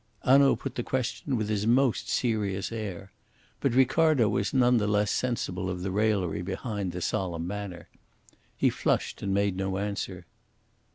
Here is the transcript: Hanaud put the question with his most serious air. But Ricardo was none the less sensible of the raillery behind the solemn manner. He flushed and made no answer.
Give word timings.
Hanaud 0.23 0.55
put 0.55 0.73
the 0.73 0.81
question 0.81 1.37
with 1.37 1.47
his 1.47 1.67
most 1.67 2.09
serious 2.09 2.71
air. 2.71 3.11
But 3.59 3.75
Ricardo 3.75 4.29
was 4.29 4.51
none 4.51 4.77
the 4.77 4.87
less 4.87 5.11
sensible 5.11 5.69
of 5.69 5.83
the 5.83 5.91
raillery 5.91 6.41
behind 6.41 6.91
the 6.91 7.01
solemn 7.01 7.45
manner. 7.45 7.87
He 8.57 8.71
flushed 8.71 9.21
and 9.21 9.31
made 9.31 9.55
no 9.55 9.77
answer. 9.77 10.25